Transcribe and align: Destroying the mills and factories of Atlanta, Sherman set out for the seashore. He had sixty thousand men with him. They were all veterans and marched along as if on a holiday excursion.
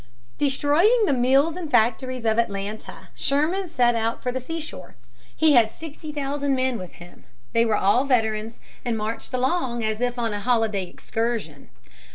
Destroying 0.39 1.03
the 1.05 1.13
mills 1.13 1.55
and 1.55 1.69
factories 1.69 2.25
of 2.25 2.39
Atlanta, 2.39 3.09
Sherman 3.13 3.67
set 3.67 3.93
out 3.93 4.23
for 4.23 4.31
the 4.31 4.41
seashore. 4.41 4.95
He 5.35 5.53
had 5.53 5.71
sixty 5.71 6.11
thousand 6.11 6.55
men 6.55 6.79
with 6.79 6.93
him. 6.93 7.25
They 7.53 7.65
were 7.65 7.77
all 7.77 8.03
veterans 8.05 8.59
and 8.83 8.97
marched 8.97 9.31
along 9.31 9.83
as 9.83 10.01
if 10.01 10.17
on 10.17 10.33
a 10.33 10.39
holiday 10.39 10.85
excursion. 10.85 11.69